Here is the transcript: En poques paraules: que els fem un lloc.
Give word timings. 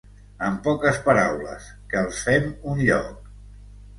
En 0.45 0.55
poques 0.67 0.95
paraules: 1.09 1.67
que 1.91 2.01
els 2.05 2.23
fem 2.29 2.47
un 2.71 2.83
lloc. 2.87 3.31